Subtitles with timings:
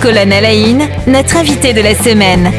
[0.00, 2.52] Colonel Aïn, notre invité de la semaine.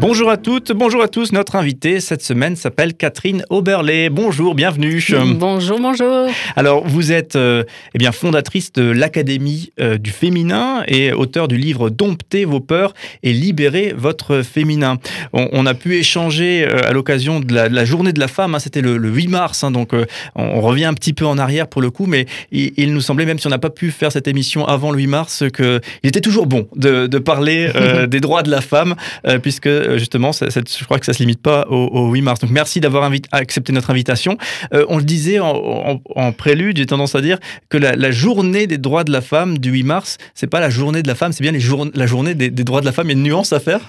[0.00, 1.30] Bonjour à toutes, bonjour à tous.
[1.32, 4.08] Notre invitée cette semaine s'appelle Catherine Oberlé.
[4.08, 5.04] Bonjour, bienvenue.
[5.34, 6.26] Bonjour, bonjour.
[6.56, 7.64] Alors, vous êtes euh,
[7.94, 12.94] eh bien fondatrice de l'Académie euh, du féminin et auteur du livre Domptez vos peurs
[13.22, 14.96] et libérez votre féminin.
[15.34, 18.54] On, a pu échanger euh, à l'occasion de, la, journée de la femme.
[18.54, 19.90] Hein, c'était le, 8 mars, hein, donc
[20.34, 23.38] on revient un petit peu en arrière pour le coup, mais il, nous semblait même
[23.38, 26.46] si on n'a pas pu faire cette émission avant le 8 mars qu'il était toujours
[26.46, 27.70] bon de, parler
[28.08, 28.94] des droits de la femme,
[29.42, 32.40] puisque euh, justement, je crois que ça ne se limite pas au, 8 mars.
[32.40, 34.38] Donc merci d'avoir accepté notre invitation.
[34.72, 39.04] Euh, on le disait en, prélude, j'ai tendance à dire que la, journée des droits
[39.04, 41.52] de la femme du 8 mars, c'est pas la journée de la femme, c'est bien
[41.52, 43.06] la journée des, des droits de la femme.
[43.06, 43.80] Il y a une nuance à faire?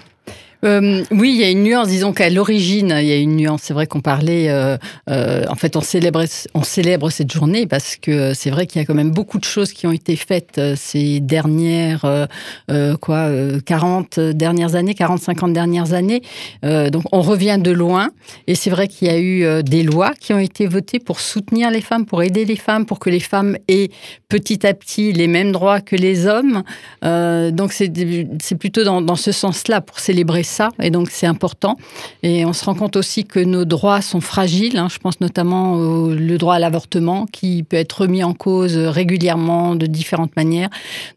[0.64, 1.88] Euh, oui, il y a une nuance.
[1.88, 3.62] Disons qu'à l'origine, il y a une nuance.
[3.64, 4.50] C'est vrai qu'on parlait.
[4.50, 4.78] Euh,
[5.10, 8.94] euh, en fait, on célèbre, cette journée parce que c'est vrai qu'il y a quand
[8.94, 12.28] même beaucoup de choses qui ont été faites ces dernières
[13.02, 13.30] quoi
[13.66, 16.22] 40 dernières années, 40, 50 dernières années.
[16.64, 18.12] donc, on revient de loin.
[18.48, 21.72] Et c'est vrai qu'il y a eu des lois qui ont été votées pour soutenir
[21.72, 23.90] les femmes, pour aider les femmes, pour que les femmes aient
[24.30, 26.64] petit à petit les mêmes droits que les hommes.
[27.02, 30.44] donc, c'est plutôt dans, dans ce sens-là pour célébrer
[30.82, 31.78] et donc c'est important.
[32.24, 34.78] Et on se rend compte aussi que nos droits sont fragiles.
[34.78, 34.88] Hein.
[34.92, 39.86] Je pense notamment au droit à l'avortement qui peut être remis en cause régulièrement de
[39.86, 40.70] différentes manières.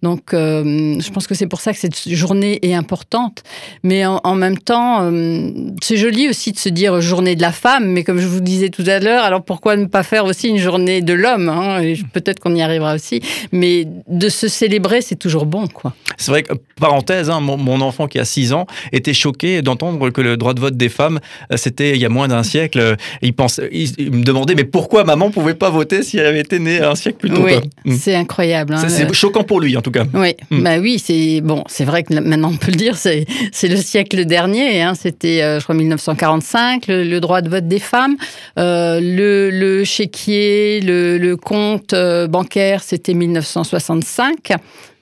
[0.02, 3.42] Donc, euh, je pense que c'est pour ça que cette journée est importante.
[3.82, 5.50] Mais en, même temps, euh,
[5.82, 7.86] c'est joli aussi de se dire journée de la femme.
[7.86, 10.58] Mais comme je vous disais tout à l'heure, alors pourquoi ne pas faire aussi une
[10.58, 11.80] journée de l'homme hein?
[12.12, 13.20] Peut-être qu'on y arrivera aussi.
[13.52, 15.94] Mais de se célébrer, c'est toujours bon, quoi.
[16.16, 20.10] C'est vrai que, parenthèse, hein, mon, mon, enfant qui a 6 ans était choqué d'entendre
[20.10, 21.20] que le droit de vote des femmes,
[21.52, 22.96] euh, c'était il y a moins d'un siècle.
[23.22, 26.58] Il, pense, il, me demandait, mais pourquoi maman pouvait pas voter si elle avait été
[26.58, 27.96] née un siècle plus tôt Oui, mm.
[27.96, 28.74] c'est incroyable.
[28.74, 30.04] Hein, c'est choquant pour lui, en tout cas.
[30.14, 30.62] Oui, mm.
[30.62, 33.26] bah oui, c'est bon, vrai que maintenant on peut le dire, c'est
[33.62, 34.82] le siècle dernier.
[34.82, 38.16] Hein, c'était, euh, je crois, 1945, le, droit de vote des femmes,
[38.58, 41.94] euh, le, le, chéquier, le, le compte
[42.28, 44.52] bancaire, c'était 1965.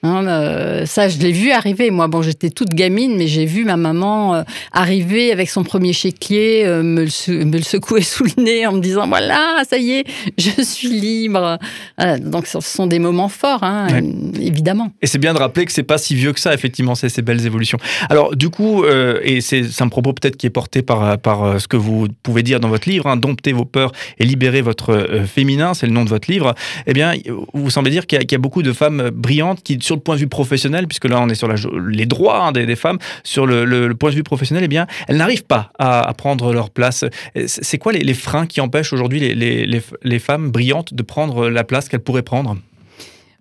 [0.03, 1.89] Hein, euh, ça, je l'ai vu arriver.
[1.89, 4.43] Moi, bon, j'étais toute gamine, mais j'ai vu ma maman euh,
[4.73, 8.73] arriver avec son premier chéquier, euh, me, le me, le secouer sous le nez en
[8.73, 10.05] me disant voilà, ça y est,
[10.37, 11.57] je suis libre.
[12.19, 13.87] donc, ce sont des moments forts, hein,
[14.39, 14.91] évidemment.
[15.01, 17.21] Et c'est bien de rappeler que c'est pas si vieux que ça, effectivement, ces, ces
[17.21, 17.77] belles évolutions.
[18.09, 21.77] Alors, du coup, et c'est un propos peut-être qui est porté par, par ce que
[21.77, 25.87] vous pouvez dire dans votre livre, hein, dompter vos peurs et libérer votre féminin, c'est
[25.87, 26.53] le nom de votre livre.
[26.87, 27.13] Eh bien,
[27.53, 30.19] vous semblez dire qu'il y, a beaucoup de femmes brillantes qui, sur le point de
[30.21, 34.09] vue professionnel, puisque là on est sur les droits hein, des, femmes, sur le, point
[34.09, 37.05] de vue professionnel, eh bien, elles n'arrivent pas à, prendre leur place.
[37.45, 42.03] C'est quoi les, freins qui empêchent aujourd'hui les femmes brillantes de prendre la place qu'elles
[42.03, 42.55] pourraient prendre?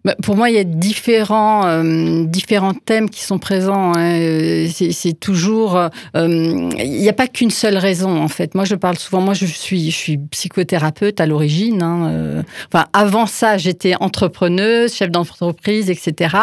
[0.05, 3.93] Bah, pour moi, il y a différents, euh, différents thèmes qui sont présents.
[3.95, 4.19] Hein.
[4.21, 5.77] Euh, c'est toujours.
[5.77, 8.57] Euh, il n'y a pas qu'une seule raison, en fait.
[8.57, 9.21] Moi, je parle souvent.
[9.21, 11.83] Moi, je suis, je suis psychothérapeute à l'origine.
[11.83, 12.43] Hein,
[12.73, 16.37] enfin, avant ça, j'étais entrepreneuse, chef d'entreprise, etc.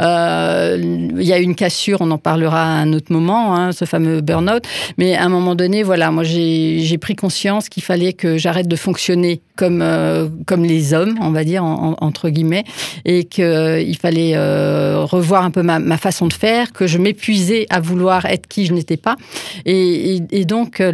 [0.00, 4.22] il y a une cassure, on en parlera à un autre moment, hein, ce fameux
[4.22, 4.64] burn-out.
[4.96, 8.76] Mais à un moment donné, voilà, moi, j'ai pris conscience qu'il fallait que j'arrête de
[8.76, 9.84] fonctionner comme,
[10.46, 12.64] comme les hommes, on va dire, entre guillemets
[13.04, 17.66] et qu'il euh, fallait euh, revoir un peu ma, façon de faire, que je m'épuisais
[17.70, 19.16] à vouloir être qui je n'étais pas.
[19.64, 20.92] Et, donc, euh,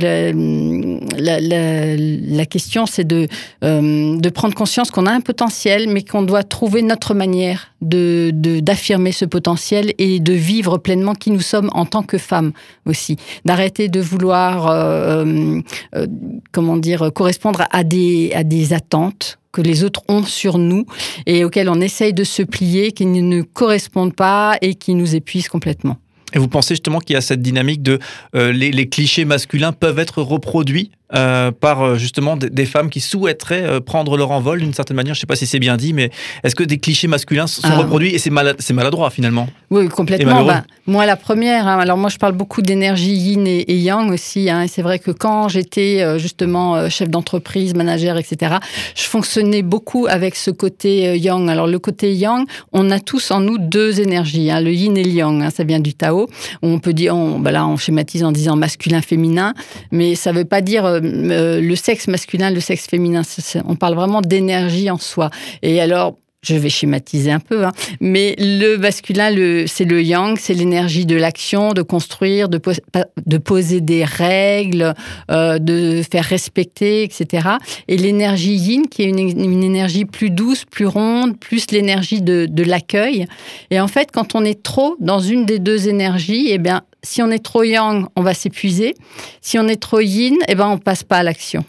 [1.18, 3.28] la, la, question, c'est de,
[3.62, 9.12] de prendre conscience qu'on a un potentiel, mais qu'on doit trouver notre manière de d'affirmer
[9.12, 12.52] ce potentiel et de vivre pleinement qui nous sommes en tant que femmes
[12.86, 13.16] aussi.
[13.44, 15.24] D'arrêter de vouloir,
[16.52, 20.84] comment dire, correspondre à des, à des attentes que les autres ont sur nous
[21.26, 25.14] et auxquels on essaye de se plier, qui ne nous correspondent pas et qui nous
[25.14, 25.96] épuisent complètement.
[26.34, 27.98] Et vous pensez justement qu'il y a cette dynamique de
[28.34, 33.62] euh, les, clichés masculins peuvent être reproduits euh, par euh, justement des, femmes qui souhaiteraient
[33.62, 35.14] euh, prendre leur envol d'une certaine manière.
[35.14, 36.10] Je ne sais pas si c'est bien dit, mais
[36.44, 37.78] est-ce que des clichés masculins sont ah.
[37.78, 38.30] reproduits et c'est
[38.74, 40.44] maladroit finalement Oui, complètement.
[40.44, 41.66] Bah, moi, la première.
[41.66, 44.50] Hein, alors moi, je parle beaucoup d'énergie yin et, yang aussi.
[44.50, 48.56] Hein, et c'est vrai que quand j'étais justement chef d'entreprise, manager, etc.,
[48.94, 51.48] je fonctionnais beaucoup avec ce côté yang.
[51.48, 55.04] Alors le côté yang, on a tous en nous deux énergies, hein, le yin et
[55.04, 55.50] le yang.
[55.50, 56.28] ça vient du Tao.
[56.60, 59.54] On peut dire, on, bah là, on schématise en disant masculin, féminin,
[59.90, 63.22] mais ça ne veut pas dire euh, le sexe masculin, le sexe féminin.
[63.66, 65.30] On parle vraiment d'énergie en soi.
[65.62, 69.30] Et alors, je vais schématiser un peu, hein, mais le masculin,
[69.66, 72.58] c'est le yang, c'est l'énergie de l'action, de construire, de,
[73.38, 74.94] poser des règles,
[75.30, 77.48] euh, de faire respecter, etc.
[77.88, 83.26] Et l'énergie yin, qui est une, énergie plus douce, plus ronde, plus l'énergie de l'accueil.
[83.70, 87.22] Et en fait, quand on est trop dans une des deux énergies, eh bien, si
[87.22, 88.94] on est trop yang, on va s'épuiser.
[89.40, 91.64] Si on est trop yin, eh ben, on passe pas à l'action.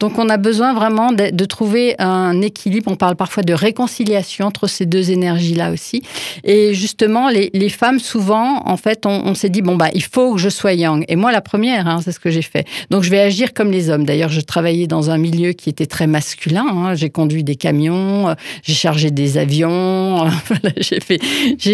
[0.00, 2.90] Donc on a besoin vraiment de, trouver un équilibre.
[2.90, 6.02] On parle parfois de réconciliation entre ces deux énergies-là aussi.
[6.44, 10.40] Et justement, les, femmes, souvent, en fait, on, s'est dit, bon, bah, il faut que
[10.40, 11.04] je sois yang.
[11.08, 12.66] Et moi, la première, hein, c'est ce que j'ai fait.
[12.90, 14.04] Donc je vais agir comme les hommes.
[14.04, 16.66] D'ailleurs, je travaillais dans un milieu qui était très masculin.
[16.68, 16.94] Hein.
[16.94, 20.26] J'ai conduit des camions, euh, j'ai chargé des avions,
[20.76, 21.00] j'ai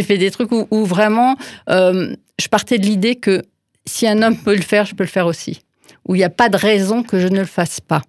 [0.03, 1.37] fait, des trucs où, vraiment,
[1.71, 3.43] euh, je partais de l'idée que
[3.87, 5.61] si un homme peut le faire, je peux le faire aussi
[6.09, 8.03] où il n'y a pas de raison que je ne le fasse pas.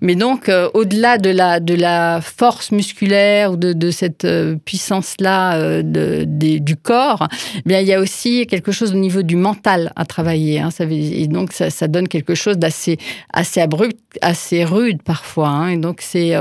[0.00, 4.56] Mais donc, euh, au-delà de la, de la force musculaire ou de, de cette euh,
[4.64, 9.36] puissance-là euh, du corps, eh bien, il y a aussi quelque chose au niveau du
[9.36, 10.60] mental à travailler.
[10.60, 10.68] Hein.
[10.90, 12.98] Et donc, ça, ça, donne quelque chose d'assez
[13.32, 15.48] assez abrupt, assez rude parfois.
[15.48, 15.68] Hein.
[15.68, 16.34] Et donc, c'est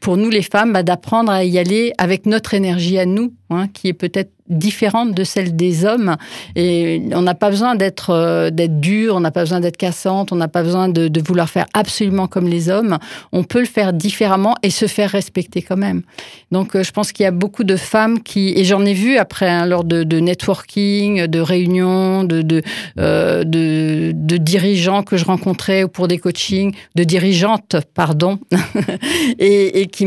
[0.00, 3.68] pour nous les femmes bah, d'apprendre à y aller avec notre énergie à nous, hein,
[3.72, 6.16] qui est peut-être différente de celle des hommes.
[6.56, 10.32] Et on n'a pas besoin d'être euh, d'être dur, on n'a pas besoin d'être cassante,
[10.32, 12.98] on n'a pas besoin de, vouloir faire absolument comme les hommes.
[13.32, 16.02] On peut le faire différemment et se faire respecter quand même.
[16.50, 19.16] Donc euh, je pense qu'il y a beaucoup de femmes qui, et j'en ai vu
[19.16, 22.62] après, hein, lors de, networking, de réunions, de, de,
[22.98, 28.38] euh, de, dirigeants que je rencontrais pour des coachings, de dirigeantes, pardon,
[29.38, 30.04] et, qui,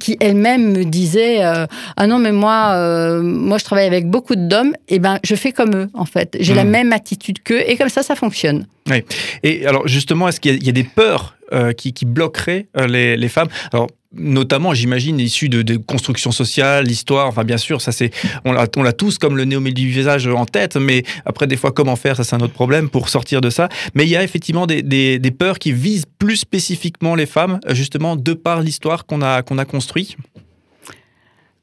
[0.00, 4.96] qui elles-mêmes me disaient, ah non mais moi, moi je travaille avec beaucoup d'hommes, et
[4.96, 6.36] eh ben je fais comme eux en fait.
[6.40, 6.70] J'ai la hmm.
[6.70, 8.66] même attitude qu'eux et comme ça, ça fonctionne.
[8.88, 9.02] Oui.
[9.42, 13.28] Et alors justement, est-ce qu'il y, a des peurs euh, qui, bloqueraient euh, les, les,
[13.28, 13.48] femmes?
[13.72, 17.26] Alors notamment, j'imagine, issues de, de, construction sociale, l'histoire.
[17.26, 18.10] Enfin, bien sûr, ça c'est,
[18.44, 22.16] on l'a, tous comme le du visage en tête, mais après, des fois, comment faire,
[22.16, 23.68] ça c'est un autre problème pour sortir de ça.
[23.94, 27.58] Mais il y a effectivement des, des, des peurs qui visent plus spécifiquement les femmes,
[27.70, 30.16] justement, de par l'histoire qu'on a, qu'on a construit.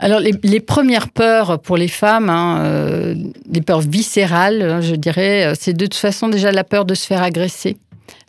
[0.04, 3.16] Alors, les, premières peurs pour les femmes, hein, euh,
[3.50, 6.94] les peurs viscérales, hein, je dirais, euh, c'est de toute façon déjà la peur de
[6.94, 7.78] se faire agresser,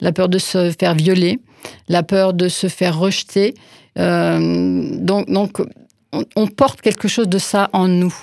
[0.01, 1.41] la peur de se faire violer,
[1.89, 3.55] la peur de se faire rejeter.
[3.99, 5.63] Euh, donc, donc
[6.37, 8.15] on, porte quelque chose de ça en nous.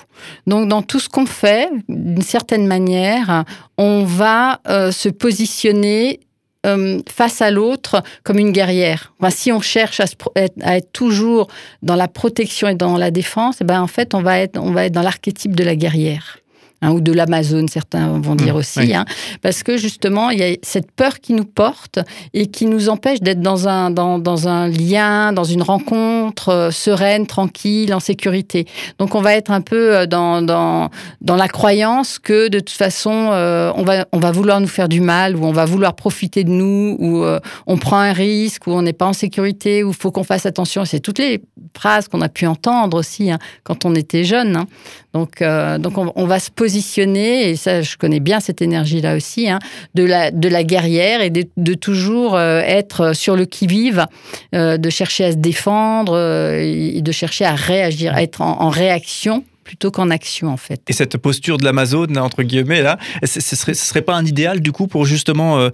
[0.46, 3.44] Donc, dans tout ce qu'on fait, d'une certaine manière,
[3.76, 6.20] on va se positionner
[6.66, 9.12] euh, face à l'autre comme une guerrière.
[9.30, 10.06] si on cherche à,
[10.36, 11.48] être, toujours
[11.82, 14.58] dans la protection et dans la défense, et eh ben en fait on va être
[14.58, 16.41] on va être dans l'archétype de la guerrière.
[16.84, 19.04] Hein, ou de l'Amazon, certains vont dire mmh, aussi, hein,
[19.40, 22.00] parce que justement, il y a cette peur qui nous porte
[22.34, 26.70] et qui nous empêche d'être dans un, dans, dans, un lien, dans une rencontre euh,
[26.72, 28.66] sereine, tranquille, en sécurité.
[28.98, 30.90] Donc, on va être un peu euh, dans, dans,
[31.20, 34.88] dans la croyance que de toute façon, euh, on, va, on va vouloir nous faire
[34.88, 37.24] du mal, ou on va vouloir profiter de nous, ou
[37.68, 40.46] on prend un risque, ou on n'est pas en sécurité, ou il faut qu'on fasse
[40.46, 40.84] attention.
[40.84, 41.40] C'est toutes les
[41.78, 44.64] phrases qu'on a pu entendre aussi hein, quand on était jeune.
[45.12, 45.42] Donc,
[45.78, 49.50] donc on, on va se poser positionner, et ça je connais bien cette énergie-là aussi,
[49.50, 49.58] hein,
[49.94, 54.06] de, la, de la guerrière et de, toujours euh, être sur le qui-vive,
[54.54, 59.44] euh, de chercher à se défendre euh, et de chercher à réagir, être en, réaction
[59.64, 60.80] plutôt qu'en action en fait.
[60.88, 64.72] Et cette posture de l'Amazone entre guillemets là, ce ce serait pas un idéal du
[64.72, 65.68] coup pour justement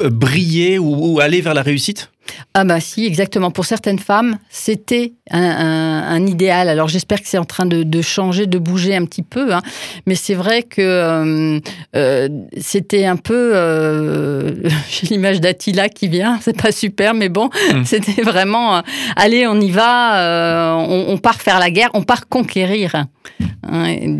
[0.00, 2.10] briller ou, aller vers la réussite?
[2.54, 3.50] Ah bah si, exactement.
[3.50, 6.68] Pour certaines femmes, c'était un, idéal.
[6.68, 9.54] Alors j'espère que c'est en train de, changer, de bouger un petit peu.
[9.54, 9.62] Hein.
[10.06, 11.60] Mais c'est vrai que euh,
[11.96, 13.52] euh, c'était un peu...
[13.54, 14.54] Euh,
[14.90, 17.84] j'ai l'image d'Attila qui vient, c'est pas super, mais bon, hum.
[17.84, 18.82] c'était vraiment...
[19.16, 22.94] allez, on y va, on, part faire la guerre, on part conquérir.
[22.94, 23.08] Hein.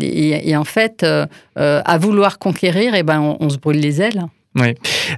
[0.01, 1.05] Et, en fait,
[1.55, 4.25] à vouloir conquérir, eh ben, on se brûle les ailes.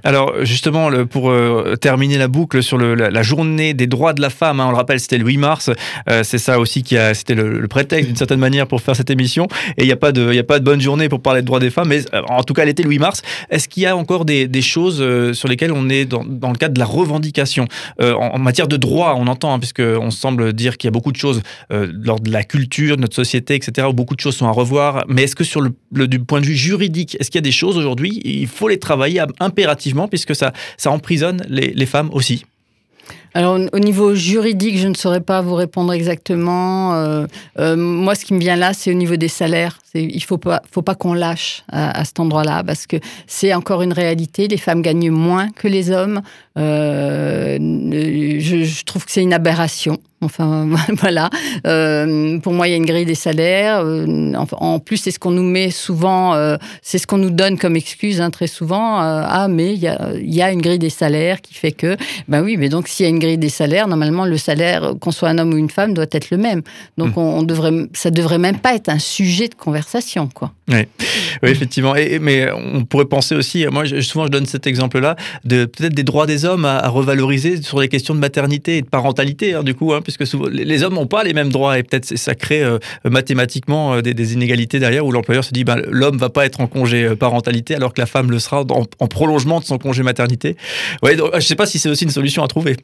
[0.04, 4.60] Alors justement, pour euh, terminer la boucle sur la, journée des droits de la femme,
[4.60, 5.70] hein, on le rappelle, c'était le 8 mars.
[6.08, 9.10] Euh, c'est ça aussi qui a, c'était le, prétexte d'une certaine manière pour faire cette
[9.10, 9.46] émission.
[9.76, 11.46] Et il n'y a pas de, il a pas de bonne journée pour parler de
[11.46, 11.88] droits des femmes.
[11.88, 13.22] Mais euh, en tout cas, elle était le 8 mars.
[13.50, 16.78] Est-ce qu'il y a encore des, choses sur lesquelles on est dans, le cadre de
[16.78, 17.66] la revendication?
[18.00, 21.12] En, matière de droits On entend, hein, puisque on semble dire qu'il y a beaucoup
[21.12, 23.88] de choses lors de la culture de notre société, etc.
[23.90, 25.04] Où beaucoup de choses sont à revoir.
[25.08, 27.52] Mais est-ce que sur le, du point de vue juridique, est-ce qu'il y a des
[27.52, 28.20] choses aujourd'hui?
[28.24, 30.52] Il faut les travailler impérativement puisque ça,
[30.86, 32.44] emprisonne les femmes aussi.
[33.34, 36.94] Alors au niveau juridique, je ne saurais pas vous répondre exactement.
[36.94, 37.26] Euh,
[37.58, 39.78] euh, moi, ce qui me vient là, c'est au niveau des salaires.
[39.94, 42.96] Il pas, faut pas qu'on lâche à, cet endroit-là parce que
[43.26, 44.48] c'est encore une réalité.
[44.48, 46.22] Les femmes gagnent moins que les hommes.
[46.58, 49.98] Euh, je, trouve que c'est une aberration.
[50.22, 50.66] Enfin,
[51.00, 51.28] voilà.
[52.42, 53.84] Pour moi, il y a une grille des salaires.
[54.52, 58.22] En plus, c'est ce qu'on nous met souvent, c'est ce qu'on nous donne comme excuse
[58.22, 58.98] hein, très souvent.
[58.98, 61.98] ah, mais il y a, y a, une grille des salaires qui fait que,
[62.28, 65.12] ben oui, mais donc s'il y a une grille des salaires, normalement, le salaire, qu'on
[65.12, 66.62] soit un homme ou une femme, doit être le même.
[66.98, 67.20] Donc, mmh.
[67.20, 70.52] on, devrait, ça devrait même pas être un sujet de conversation, quoi.
[70.68, 70.86] Oui,
[71.42, 71.96] oui effectivement.
[71.96, 76.04] Et, mais on pourrait penser aussi, moi, souvent, je donne cet exemple-là, de peut-être des
[76.04, 79.74] droits des hommes à, revaloriser sur les questions de maternité et de parentalité, hein, du
[79.74, 82.62] coup, hein, puisque souvent, les hommes n'ont pas les mêmes droits et peut-être ça crée
[82.62, 86.60] euh, mathématiquement euh, des, inégalités derrière où l'employeur se dit ben, l'homme va pas être
[86.60, 90.02] en congé euh, parentalité alors que la femme le sera en, prolongement de son congé
[90.02, 90.56] maternité.
[91.02, 92.76] Ouais, je ne sais pas si c'est aussi une solution à trouver.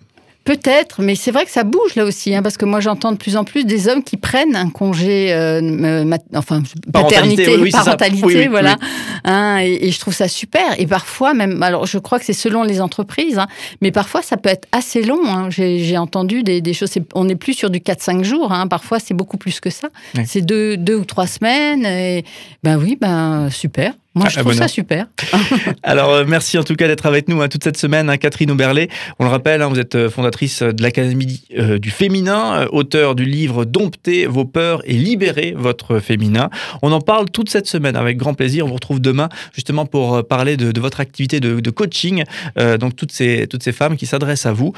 [0.44, 3.18] Peut-être, mais c'est vrai que ça bouge là aussi, hein, parce que moi j'entends de
[3.18, 8.76] plus en plus des hommes qui prennent un congé, euh, enfin paternité, parentalité, voilà.
[9.24, 10.78] Hein, et, je trouve ça super.
[10.78, 13.46] Et parfois même, alors je crois que c'est selon les entreprises, hein,
[13.82, 15.26] mais parfois ça peut être assez long.
[15.26, 15.50] Hein.
[15.50, 16.90] J'ai entendu des, des choses.
[17.14, 18.50] on n'est plus sur du 4-5 jours.
[18.70, 19.88] parfois c'est beaucoup plus que ça.
[20.24, 21.84] C'est deux, deux ou trois semaines.
[21.84, 22.24] Et
[22.62, 23.92] ben oui, ben super.
[24.18, 25.06] Moi, je trouve ça super.
[25.82, 28.50] Alors, euh, merci en tout cas d'être avec nous hein, toute cette semaine, hein, Catherine
[28.50, 28.88] Oberlé.
[29.20, 33.24] On le rappelle, hein, vous êtes euh, fondatrice de l'Académie euh, du féminin, auteur du
[33.24, 36.50] livre Dompter vos peurs et libérer votre féminin.
[36.82, 38.64] On en parle toute cette semaine avec grand plaisir.
[38.64, 42.24] On vous retrouve demain justement pour parler de, votre activité de, coaching.
[42.80, 44.72] donc, toutes ces, toutes ces femmes qui s'adressent à vous.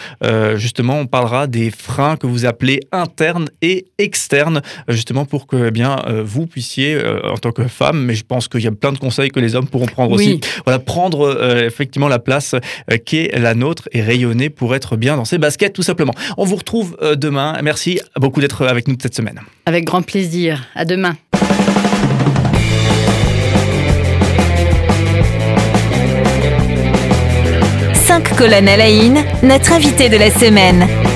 [0.57, 5.71] justement, on parlera des freins que vous appelez internes et externes, justement pour que eh
[5.71, 8.99] bien, vous puissiez, en tant que femme, mais je pense qu'il y a plein de
[8.99, 10.41] conseils que les hommes pourront prendre aussi.
[10.65, 14.97] Voilà, prendre euh, effectivement la place euh, qui est la nôtre et rayonner pour être
[14.97, 16.13] bien dans ses baskets, tout simplement.
[16.37, 17.59] On vous retrouve euh, demain.
[17.63, 19.41] Merci beaucoup d'être avec nous cette semaine.
[19.67, 20.67] Avec grand plaisir.
[20.75, 21.17] À demain.
[27.95, 28.91] Cinq colonnes à la
[29.43, 31.10] notre invité de la semaine.